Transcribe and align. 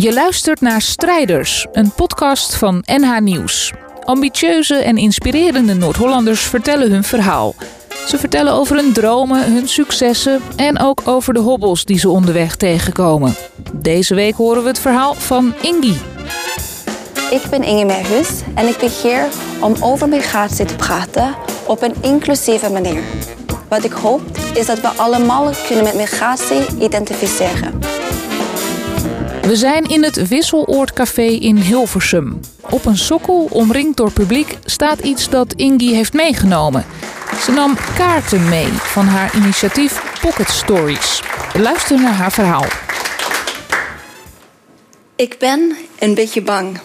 Je 0.00 0.12
luistert 0.12 0.60
naar 0.60 0.80
Strijders, 0.80 1.66
een 1.72 1.92
podcast 1.92 2.56
van 2.56 2.82
NH 2.86 3.18
Nieuws. 3.18 3.72
Ambitieuze 4.04 4.74
en 4.74 4.96
inspirerende 4.96 5.74
Noord-Hollanders 5.74 6.40
vertellen 6.40 6.90
hun 6.90 7.04
verhaal. 7.04 7.54
Ze 8.06 8.18
vertellen 8.18 8.52
over 8.52 8.76
hun 8.76 8.92
dromen, 8.92 9.52
hun 9.52 9.68
successen 9.68 10.40
en 10.56 10.78
ook 10.78 11.02
over 11.04 11.34
de 11.34 11.40
hobbels 11.40 11.84
die 11.84 11.98
ze 11.98 12.08
onderweg 12.08 12.56
tegenkomen. 12.56 13.34
Deze 13.72 14.14
week 14.14 14.34
horen 14.34 14.62
we 14.62 14.68
het 14.68 14.78
verhaal 14.78 15.14
van 15.14 15.54
Ingi. 15.62 16.00
Ik 17.30 17.42
ben 17.50 17.62
Inge 17.62 17.84
Merhus 17.84 18.28
en 18.54 18.68
ik 18.68 18.76
ben 18.78 18.90
hier 19.02 19.28
om 19.60 19.74
over 19.80 20.08
migratie 20.08 20.64
te 20.64 20.76
praten 20.76 21.34
op 21.66 21.82
een 21.82 21.94
inclusieve 22.00 22.70
manier. 22.70 23.02
Wat 23.68 23.84
ik 23.84 23.92
hoop 23.92 24.22
is 24.54 24.66
dat 24.66 24.80
we 24.80 24.88
allemaal 24.88 25.50
kunnen 25.66 25.84
met 25.84 25.94
migratie 25.94 26.66
identificeren. 26.78 27.90
We 29.50 29.56
zijn 29.56 29.84
in 29.84 30.02
het 30.02 30.28
Wisseloord 30.28 30.92
Café 30.92 31.22
in 31.22 31.56
Hilversum. 31.56 32.40
Op 32.70 32.84
een 32.84 32.96
sokkel, 32.96 33.48
omringd 33.50 33.96
door 33.96 34.12
publiek, 34.12 34.58
staat 34.64 35.00
iets 35.00 35.28
dat 35.28 35.52
Ingi 35.52 35.94
heeft 35.94 36.12
meegenomen. 36.12 36.86
Ze 37.42 37.50
nam 37.50 37.76
kaarten 37.96 38.48
mee 38.48 38.66
van 38.68 39.06
haar 39.06 39.36
initiatief 39.36 40.20
Pocket 40.20 40.48
Stories. 40.48 41.22
Luister 41.54 42.00
naar 42.00 42.12
haar 42.12 42.32
verhaal. 42.32 42.64
Ik 45.16 45.38
ben 45.38 45.76
een 45.98 46.14
beetje 46.14 46.42
bang 46.42 46.80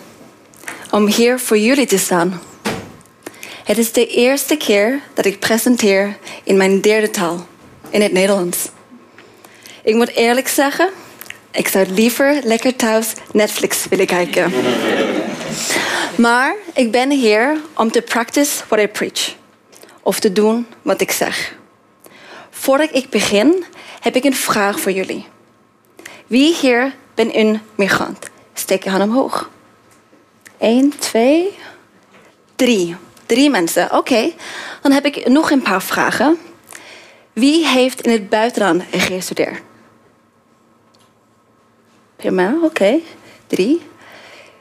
om 0.91 1.07
hier 1.07 1.39
voor 1.39 1.57
jullie 1.57 1.87
te 1.87 1.97
staan. 1.97 2.41
Het 3.63 3.77
is 3.77 3.91
de 3.91 4.07
eerste 4.07 4.55
keer 4.55 5.01
dat 5.13 5.25
ik 5.25 5.39
presenteer 5.39 6.17
in 6.43 6.57
mijn 6.57 6.81
derde 6.81 7.09
taal, 7.09 7.47
in 7.89 8.01
het 8.01 8.11
Nederlands. 8.11 8.69
Ik 9.83 9.95
moet 9.95 10.15
eerlijk 10.15 10.47
zeggen, 10.47 10.89
ik 11.55 11.67
zou 11.67 11.87
liever 11.87 12.39
lekker 12.43 12.75
thuis 12.75 13.13
Netflix 13.31 13.87
willen 13.89 14.05
kijken. 14.05 14.53
Maar 16.15 16.55
ik 16.73 16.91
ben 16.91 17.11
hier 17.11 17.57
om 17.75 17.91
te 17.91 18.01
practice 18.01 18.63
what 18.67 18.79
I 18.79 18.87
preach. 18.87 19.35
Of 20.01 20.19
te 20.19 20.31
doen 20.31 20.67
wat 20.81 21.01
ik 21.01 21.11
zeg. 21.11 21.55
Voordat 22.49 22.89
ik 22.95 23.09
begin, 23.09 23.63
heb 23.99 24.15
ik 24.15 24.23
een 24.23 24.35
vraag 24.35 24.79
voor 24.79 24.91
jullie. 24.91 25.25
Wie 26.27 26.55
hier 26.55 26.95
ben 27.13 27.39
een 27.39 27.61
migrant? 27.75 28.17
Steek 28.53 28.83
je 28.83 28.89
hand 28.89 29.03
omhoog. 29.03 29.49
Eén, 30.57 30.93
twee, 30.99 31.57
drie. 32.55 32.95
Drie 33.25 33.49
mensen, 33.49 33.91
oké. 33.91 34.31
Dan 34.81 34.91
heb 34.91 35.05
ik 35.05 35.27
nog 35.27 35.51
een 35.51 35.61
paar 35.61 35.81
vragen. 35.81 36.37
Wie 37.33 37.67
heeft 37.67 38.01
in 38.01 38.11
het 38.11 38.29
buitenland 38.29 38.83
gestudeerd? 38.91 39.61
Prima, 42.15 42.53
oké. 42.63 42.99
Drie. 43.47 43.81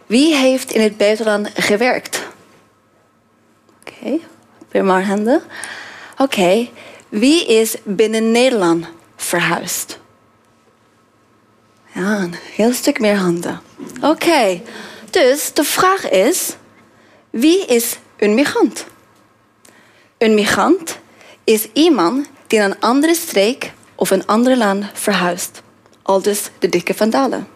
Wie 0.06 0.34
heeft 0.34 0.72
in 0.72 0.80
het 0.80 0.97
buitenland 0.97 1.50
gewerkt? 1.55 2.22
Oké, 3.80 3.92
okay. 4.05 4.20
prima 4.69 5.02
handen. 5.02 5.42
Oké. 6.19 6.69
Wie 7.08 7.46
is 7.46 7.77
binnen 7.84 8.30
Nederland 8.30 8.86
verhuisd? 9.16 9.98
Ja, 11.92 12.19
een 12.19 12.34
heel 12.55 12.72
stuk 12.72 13.00
meer 13.00 13.16
handen. 13.16 13.61
Oké. 14.02 14.61
Dus 15.11 15.52
de 15.52 15.64
vraag 15.64 16.11
is: 16.11 16.56
wie 17.30 17.66
is 17.66 17.98
een 18.16 18.34
migrant? 18.34 18.86
Een 20.18 20.34
migrant 20.34 20.98
is 21.44 21.68
iemand 21.72 22.27
die 22.46 22.58
naar 22.58 22.70
een 22.70 22.80
andere 22.80 23.14
streek 23.14 23.72
of 23.94 24.11
een 24.11 24.27
ander 24.27 24.56
land 24.56 24.84
verhuist. 24.92 25.62
Al 26.05 26.22
dus 26.22 26.50
de 26.58 26.69
dikke 26.69 26.94
vandalen. 26.94 27.48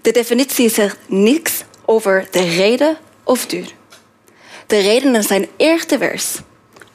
De 0.00 0.10
definitie 0.10 0.68
zegt 0.68 0.96
niks 1.06 1.64
over 1.84 2.28
de 2.30 2.42
reden 2.42 2.96
of 3.24 3.46
duur. 3.46 3.72
De 4.66 4.78
redenen 4.78 5.22
zijn 5.22 5.48
erg 5.56 5.86
divers. 5.86 6.36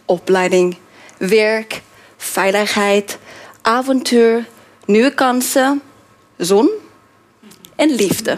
Opleiding, 0.05 0.78
werk, 1.17 1.81
veiligheid, 2.17 3.17
avontuur, 3.61 4.45
nieuwe 4.85 5.13
kansen, 5.13 5.81
zon 6.38 6.69
en 7.75 7.89
liefde. 7.89 8.38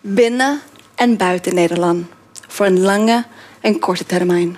Binnen 0.00 0.60
en 0.94 1.16
buiten 1.16 1.54
Nederland. 1.54 2.06
Voor 2.48 2.66
een 2.66 2.80
lange 2.80 3.24
en 3.60 3.78
korte 3.78 4.06
termijn. 4.06 4.56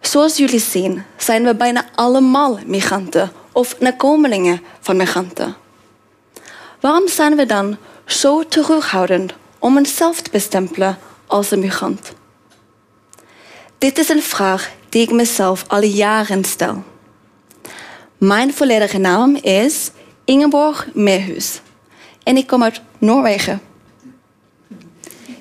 Zoals 0.00 0.36
jullie 0.36 0.60
zien 0.60 1.04
zijn 1.16 1.44
we 1.44 1.54
bijna 1.54 1.84
allemaal 1.94 2.58
migranten 2.66 3.32
of 3.52 3.80
nakomelingen 3.80 4.62
van 4.80 4.96
migranten. 4.96 5.56
Waarom 6.80 7.08
zijn 7.08 7.36
we 7.36 7.46
dan 7.46 7.76
zo 8.06 8.46
terughoudend 8.48 9.32
om 9.58 9.76
onszelf 9.76 10.20
te 10.20 10.30
bestempelen 10.30 10.98
als 11.26 11.50
een 11.50 11.60
migrant? 11.60 12.12
Dit 13.78 13.98
is 13.98 14.08
een 14.08 14.22
vraag 14.22 14.70
die 14.88 15.02
ik 15.02 15.10
mezelf 15.10 15.64
al 15.68 15.82
jaren 15.82 16.44
stel. 16.44 16.82
Mijn 18.18 18.54
volledige 18.54 18.98
naam 18.98 19.34
is 19.36 19.90
Ingeborg 20.24 20.88
Mehus 20.94 21.60
en 22.22 22.36
ik 22.36 22.46
kom 22.46 22.62
uit 22.62 22.80
Noorwegen. 22.98 23.60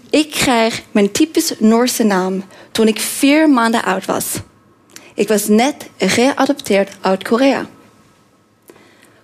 Ik 0.09 0.31
kreeg 0.31 0.81
mijn 0.91 1.12
typisch 1.12 1.53
Noorse 1.59 2.03
naam 2.03 2.44
toen 2.72 2.88
ik 2.88 3.00
vier 3.00 3.50
maanden 3.50 3.84
oud 3.84 4.06
was. 4.06 4.26
Ik 5.14 5.28
was 5.28 5.47
net 5.47 5.90
geadopteerd 5.97 6.97
uit 7.02 7.24
Korea. 7.24 7.68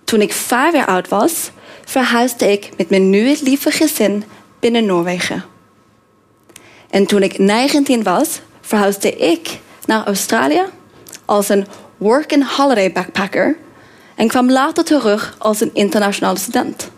Toen 0.06 0.20
ik 0.20 0.32
vijf 0.32 0.74
jaar 0.74 0.86
oud 0.86 1.08
was, 1.08 1.50
verhuisde 1.84 2.52
ik 2.52 2.70
met 2.76 2.90
mijn 2.90 3.10
nieuwe 3.10 3.36
lieve 3.42 3.70
gezin 3.70 4.24
binnen 4.60 4.84
Noorwegen. 4.86 5.44
En 6.90 7.06
toen 7.06 7.22
ik 7.22 7.38
19 7.38 8.02
was, 8.02 8.40
verhuisde 8.60 9.16
ik 9.16 9.58
naar 9.86 10.06
Australië 10.06 10.62
als 11.24 11.48
een 11.48 11.66
work 11.96 12.32
and 12.32 12.44
holiday 12.44 12.92
backpacker 12.92 13.56
en 14.14 14.28
kwam 14.28 14.50
later 14.50 14.84
terug 14.84 15.34
als 15.38 15.60
een 15.60 15.70
internationale 15.72 16.38
student. 16.38 16.90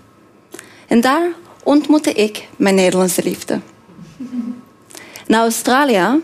En 0.87 1.01
daar 1.01 1.29
ontmoette 1.63 2.13
ik 2.13 2.49
mijn 2.57 2.75
Nederlandse 2.75 3.23
liefde. 3.23 3.61
Na 5.27 5.41
Australië 5.41 6.21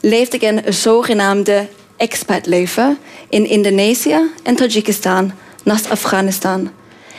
leefde 0.00 0.36
ik 0.36 0.42
een 0.42 0.72
zogenaamde 0.72 1.68
expatleven 1.96 2.98
in 3.28 3.46
Indonesië 3.46 4.20
en 4.42 4.56
Tajikistan 4.56 5.32
naast 5.66 5.90
Afghanistan 5.90 6.70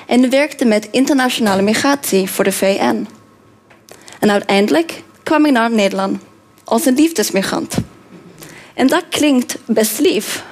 en 0.05 0.29
werkte 0.29 0.65
met 0.65 0.87
internationale 0.91 1.61
migratie 1.61 2.29
voor 2.29 2.43
de 2.43 2.51
VN. 2.51 3.07
En 4.19 4.31
uiteindelijk 4.31 5.03
kwam 5.23 5.45
ik 5.45 5.51
naar 5.51 5.71
Nederland 5.71 6.21
als 6.63 6.85
een 6.85 6.93
liefdesmigrant. 6.93 7.75
En 8.73 8.87
dat 8.87 9.03
klinkt 9.09 9.57
best 9.65 9.99
lief, 9.99 10.43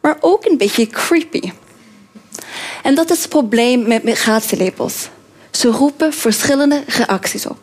maar 0.00 0.16
ook 0.20 0.44
een 0.44 0.58
beetje 0.58 0.86
creepy. 0.86 1.52
En 2.82 2.94
dat 2.94 3.10
is 3.10 3.18
het 3.18 3.28
probleem 3.28 3.88
met 3.88 4.02
migratielabels. 4.02 5.08
Ze 5.50 5.68
roepen 5.68 6.12
verschillende 6.12 6.82
reacties 6.86 7.46
op. 7.46 7.58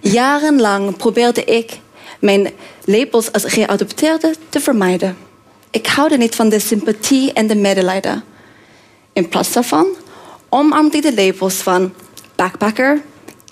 Jarenlang 0.00 0.96
probeerde 0.96 1.44
ik 1.44 1.78
mijn 2.20 2.50
labels 2.84 3.32
als 3.32 3.44
geadopteerde 3.44 4.34
te 4.48 4.60
vermijden. 4.60 5.27
Ik 5.70 5.86
houde 5.86 6.16
niet 6.16 6.34
van 6.34 6.48
de 6.48 6.58
sympathie 6.58 7.32
en 7.32 7.46
de 7.46 7.54
medelijden. 7.54 8.24
In 9.12 9.28
plaats 9.28 9.52
daarvan 9.52 9.86
omarmde 10.48 10.96
ik 10.96 11.02
de 11.02 11.14
labels 11.14 11.54
van 11.54 11.92
backpacker, 12.36 13.02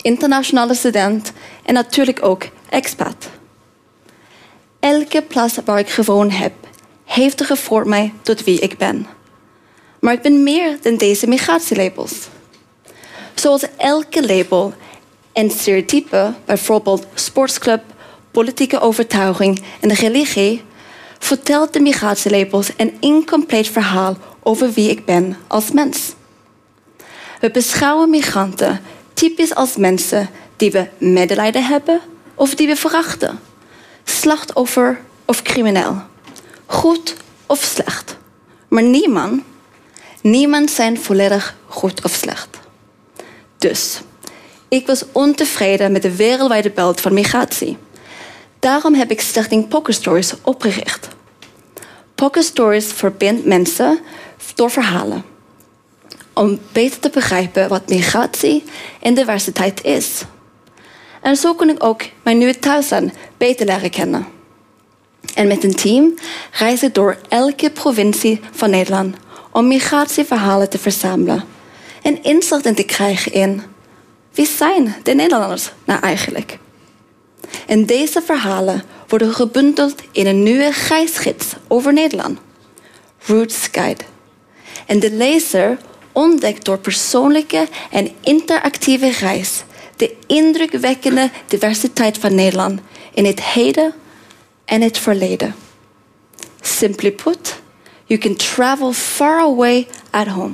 internationale 0.01 0.73
student 0.73 1.31
en 1.65 1.73
natuurlijk 1.73 2.23
ook 2.23 2.43
expat. 2.69 3.29
Elke 4.79 5.21
plaats 5.21 5.57
waar 5.65 5.79
ik 5.79 5.89
gewoond 5.89 6.37
heb, 6.37 6.53
heeft 7.05 7.39
er 7.39 7.45
gevormd 7.45 7.87
mij 7.87 8.13
tot 8.21 8.43
wie 8.43 8.59
ik 8.59 8.77
ben. 8.77 9.07
Maar 9.99 10.13
ik 10.13 10.21
ben 10.21 10.43
meer 10.43 10.77
dan 10.81 10.95
deze 10.95 11.27
migratielabels. 11.27 12.13
Zoals 13.33 13.65
elke 13.77 14.25
label 14.25 14.73
en 15.33 15.49
stereotype, 15.49 16.33
bijvoorbeeld 16.45 17.05
sportsclub, 17.13 17.81
politieke 18.31 18.79
overtuiging 18.79 19.63
en 19.79 19.93
religie, 19.93 20.63
vertelt 21.19 21.73
de 21.73 21.79
migratielabels 21.79 22.69
een 22.77 22.97
incompleet 22.99 23.67
verhaal 23.67 24.17
over 24.43 24.71
wie 24.71 24.89
ik 24.89 25.05
ben 25.05 25.37
als 25.47 25.71
mens. 25.71 26.13
We 27.39 27.51
beschouwen 27.51 28.09
migranten 28.09 28.81
typisch 29.13 29.55
als 29.55 29.75
mensen 29.75 30.29
die 30.55 30.71
we 30.71 30.87
medelijden 30.97 31.65
hebben 31.65 32.01
of 32.35 32.55
die 32.55 32.67
we 32.67 32.75
verachten. 32.75 33.39
Slachtoffer 34.03 35.01
of 35.25 35.41
crimineel. 35.41 36.01
Goed 36.65 37.15
of 37.45 37.63
slecht. 37.63 38.17
Maar 38.67 38.83
niemand, 38.83 39.43
niemand 40.21 40.71
zijn 40.71 40.99
volledig 40.99 41.55
goed 41.67 42.03
of 42.03 42.11
slecht. 42.11 42.47
Dus, 43.57 44.01
ik 44.67 44.87
was 44.87 45.03
ontevreden 45.11 45.91
met 45.91 46.01
de 46.01 46.15
wereldwijde 46.15 46.69
beeld 46.69 47.01
van 47.01 47.13
migratie. 47.13 47.77
Daarom 48.67 48.93
heb 48.93 49.11
ik 49.11 49.21
Stichting 49.21 49.67
Poker 49.67 49.93
Stories 49.93 50.33
opgericht. 50.43 51.07
Pocket 52.15 52.43
Stories 52.43 52.85
verbindt 52.85 53.45
mensen 53.45 53.99
door 54.55 54.71
verhalen. 54.71 55.23
om 56.33 56.59
beter 56.71 56.99
te 56.99 57.09
begrijpen 57.09 57.69
wat 57.69 57.89
migratie 57.89 58.63
en 59.01 59.13
diversiteit 59.13 59.83
is. 59.83 60.23
En 61.21 61.35
zo 61.35 61.53
kon 61.53 61.69
ik 61.69 61.83
ook 61.83 62.01
mijn 62.23 62.37
nieuwe 62.37 62.59
thuisland 62.59 63.13
beter 63.37 63.65
leren 63.65 63.89
kennen. 63.89 64.27
En 65.35 65.47
met 65.47 65.63
een 65.63 65.75
team 65.75 66.13
reis 66.51 66.83
ik 66.83 66.93
door 66.93 67.17
elke 67.29 67.71
provincie 67.71 68.39
van 68.51 68.69
Nederland 68.69 69.15
om 69.51 69.67
migratieverhalen 69.67 70.69
te 70.69 70.77
verzamelen 70.77 71.43
en 72.01 72.23
inzicht 72.23 72.65
in 72.65 72.75
te 72.75 72.83
krijgen 72.83 73.33
in 73.33 73.61
wie 74.33 74.47
zijn 74.47 74.95
de 75.03 75.13
Nederlanders 75.13 75.71
nou 75.85 75.99
eigenlijk? 75.99 76.57
En 77.67 77.85
deze 77.85 78.21
verhalen 78.21 78.83
worden 79.07 79.33
gebundeld 79.33 80.01
in 80.11 80.27
een 80.27 80.43
nieuwe 80.43 80.71
reisgids 80.87 81.45
over 81.67 81.93
Nederland, 81.93 82.39
Roots 83.25 83.67
Guide. 83.71 84.03
En 84.85 84.99
de 84.99 85.11
lezer 85.11 85.77
ontdekt 86.11 86.65
door 86.65 86.77
persoonlijke 86.77 87.67
en 87.91 88.11
interactieve 88.21 89.09
reis 89.09 89.63
de 89.95 90.15
indrukwekkende 90.27 91.29
diversiteit 91.47 92.17
van 92.17 92.35
Nederland 92.35 92.79
in 93.13 93.25
het 93.25 93.43
heden 93.43 93.93
en 94.65 94.81
het 94.81 94.97
verleden. 94.97 95.55
Simply 96.61 97.11
put, 97.11 97.61
you 98.05 98.19
can 98.19 98.35
travel 98.35 98.93
far 98.93 99.39
away 99.39 99.87
at 100.09 100.27
home. 100.27 100.53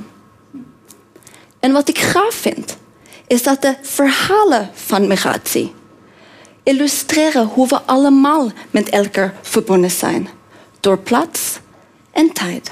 En 1.60 1.72
wat 1.72 1.88
ik 1.88 1.98
gaaf 1.98 2.34
vind, 2.34 2.76
is 3.26 3.42
dat 3.42 3.62
de 3.62 3.76
verhalen 3.82 4.70
van 4.72 5.06
migratie 5.06 5.72
illustreren 6.64 7.46
hoe 7.46 7.68
we 7.68 7.82
allemaal 7.82 8.50
met 8.70 8.88
elkaar 8.88 9.34
verbonden 9.42 9.90
zijn, 9.90 10.28
door 10.80 10.98
plaats 10.98 11.58
en 12.12 12.32
tijd. 12.32 12.70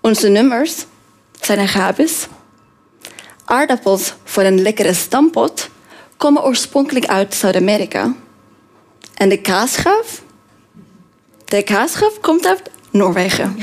Onze 0.00 0.28
nummers 0.28 0.86
zijn 1.40 1.58
Arabisch. 1.58 2.26
Aardappels 3.44 4.14
voor 4.24 4.42
een 4.42 4.62
lekkere 4.62 4.94
stampot 4.94 5.68
komen 6.16 6.44
oorspronkelijk 6.44 7.06
uit 7.06 7.34
Zuid-Amerika. 7.34 8.14
En 9.14 9.28
de 9.28 9.40
kaasgraaf? 9.40 10.22
De 11.44 11.62
kaasgraaf 11.62 12.20
komt 12.20 12.46
uit 12.46 12.62
Noorwegen. 12.90 13.56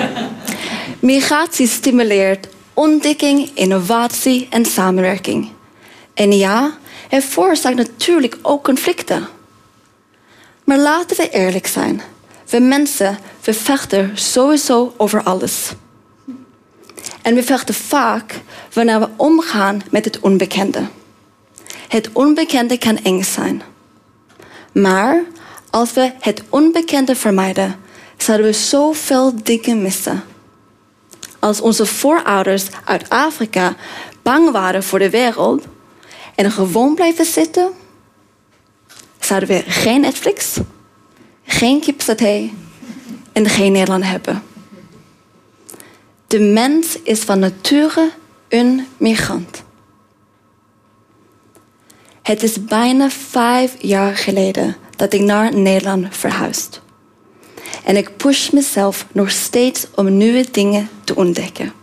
Migratie 1.00 1.66
stimuleert 1.66 2.48
ontdekking, 2.74 3.50
innovatie 3.54 4.46
en 4.50 4.64
samenwerking. 4.64 5.50
En 6.14 6.32
ja, 6.32 6.78
het 7.10 7.24
veroorzaakt 7.24 7.76
natuurlijk 7.76 8.38
ook 8.42 8.64
conflicten. 8.64 9.28
Maar 10.64 10.78
laten 10.78 11.16
we 11.16 11.30
eerlijk 11.30 11.66
zijn. 11.66 12.02
We 12.48 12.58
mensen, 12.58 13.18
we 13.42 13.54
vechten 13.54 14.18
sowieso 14.18 14.94
over 14.96 15.22
alles. 15.22 15.72
En 17.22 17.34
we 17.34 17.42
vechten 17.42 17.74
vaak 17.74 18.40
wanneer 18.72 19.00
we 19.00 19.08
omgaan 19.16 19.82
met 19.90 20.04
het 20.04 20.20
onbekende. 20.20 20.86
Het 21.88 22.10
onbekende 22.12 22.78
kan 22.78 22.98
eng 23.02 23.22
zijn. 23.22 23.62
Maar 24.72 25.22
als 25.70 25.92
we 25.92 26.12
het 26.20 26.42
onbekende 26.48 27.16
vermijden, 27.16 27.76
zouden 28.16 28.46
we 28.46 28.52
zoveel 28.52 29.42
dingen 29.42 29.82
missen. 29.82 30.22
Als 31.38 31.60
onze 31.60 31.86
voorouders 31.86 32.66
uit 32.84 33.08
Afrika 33.08 33.76
bang 34.22 34.50
waren 34.50 34.84
voor 34.84 34.98
de 34.98 35.10
wereld 35.10 35.64
en 36.40 36.50
gewoon 36.50 36.94
blijven 36.94 37.24
zitten, 37.24 37.70
zouden 39.18 39.48
we 39.48 39.62
geen 39.66 40.00
Netflix, 40.00 40.56
geen 41.44 41.80
kipsaté 41.80 42.50
en 43.32 43.48
geen 43.48 43.72
Nederland 43.72 44.04
hebben. 44.04 44.42
De 46.26 46.40
mens 46.40 46.98
is 47.02 47.20
van 47.20 47.38
nature 47.38 48.10
een 48.48 48.86
migrant. 48.96 49.62
Het 52.22 52.42
is 52.42 52.64
bijna 52.64 53.10
vijf 53.10 53.74
jaar 53.78 54.16
geleden 54.16 54.76
dat 54.96 55.12
ik 55.12 55.20
naar 55.20 55.56
Nederland 55.56 56.16
verhuisd. 56.16 56.80
En 57.84 57.96
ik 57.96 58.16
push 58.16 58.50
mezelf 58.50 59.06
nog 59.12 59.30
steeds 59.30 59.86
om 59.94 60.16
nieuwe 60.16 60.46
dingen 60.50 60.88
te 61.04 61.16
ontdekken. 61.16 61.79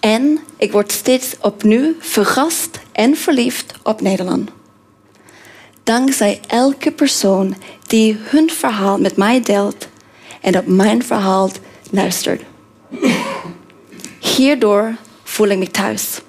En 0.00 0.38
ik 0.56 0.72
word 0.72 0.92
steeds 0.92 1.34
opnieuw 1.40 1.94
verrast 1.98 2.78
en 2.92 3.16
verliefd 3.16 3.74
op 3.82 4.00
Nederland. 4.00 4.50
Dankzij 5.82 6.40
elke 6.46 6.92
persoon 6.92 7.56
die 7.86 8.16
hun 8.20 8.50
verhaal 8.50 8.98
met 8.98 9.16
mij 9.16 9.40
deelt 9.40 9.88
en 10.40 10.58
op 10.58 10.66
mijn 10.66 11.04
verhaal 11.04 11.50
luistert. 11.90 12.42
Hierdoor 14.18 14.96
voel 15.22 15.48
ik 15.48 15.58
me 15.58 15.70
thuis. 15.70 16.20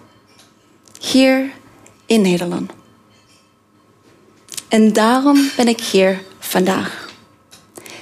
Hier 1.00 1.51
in 2.06 2.21
Nederland. 2.21 2.71
En 4.68 4.94
daarom 4.94 5.50
ben 5.56 5.68
ik 5.68 5.81
hier 5.81 6.21
vandaag. 6.39 7.10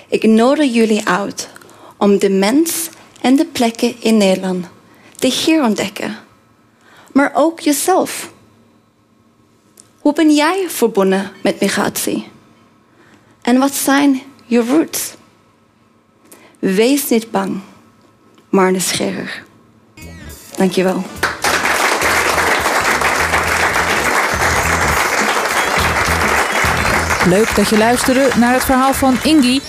Ik 0.07 0.23
nodig 0.23 0.73
jullie 0.73 1.07
uit 1.07 1.49
om 1.97 2.19
de 2.19 2.29
mens 2.29 2.89
en 3.21 3.35
de 3.35 3.45
plekken 3.45 3.95
in 3.99 4.17
Nederland 4.17 4.65
te 5.17 5.27
hier 5.27 5.63
ontdekken. 5.63 6.17
Maar 7.11 7.31
ook 7.33 7.59
jezelf. 7.59 8.31
Hoe 9.99 10.13
ben 10.13 10.35
jij 10.35 10.65
verbonden 10.69 11.31
met 11.43 11.59
migratie? 11.59 12.27
En 13.41 13.59
wat 13.59 13.73
zijn 13.73 14.21
je 14.45 14.59
roots? 14.59 15.13
Wees 16.59 17.09
niet 17.09 17.31
bang, 17.31 17.59
maar 18.49 18.71
nieuwsgierig. 18.71 19.43
Dankjewel. 20.57 21.03
Leuk 27.27 27.55
dat 27.55 27.69
je 27.69 27.77
luisterde 27.77 28.29
naar 28.37 28.53
het 28.53 28.63
verhaal 28.63 28.93
van 28.93 29.17
Ingi. 29.23 29.61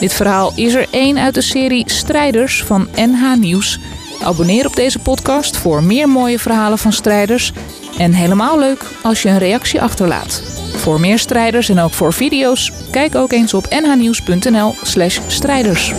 Dit 0.00 0.12
verhaal 0.12 0.52
is 0.54 0.74
er 0.74 0.86
één 0.90 1.18
uit 1.18 1.34
de 1.34 1.40
serie 1.40 1.90
Strijders 1.90 2.62
van 2.62 2.88
NH 2.94 3.34
Nieuws. 3.36 3.78
Abonneer 4.22 4.66
op 4.66 4.76
deze 4.76 4.98
podcast 4.98 5.56
voor 5.56 5.82
meer 5.82 6.08
mooie 6.08 6.38
verhalen 6.38 6.78
van 6.78 6.92
strijders. 6.92 7.52
En 7.98 8.12
helemaal 8.12 8.58
leuk 8.58 8.84
als 9.02 9.22
je 9.22 9.28
een 9.28 9.38
reactie 9.38 9.82
achterlaat. 9.82 10.42
Voor 10.76 11.00
meer 11.00 11.18
strijders 11.18 11.68
en 11.68 11.78
ook 11.78 11.92
voor 11.92 12.12
video's, 12.12 12.72
kijk 12.90 13.14
ook 13.14 13.32
eens 13.32 13.54
op 13.54 13.66
nhnieuws.nl/strijders. 13.70 15.92